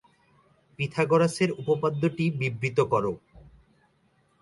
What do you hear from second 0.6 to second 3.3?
পিথাগোরাসের উপপাদ্যটি বিবৃত করো।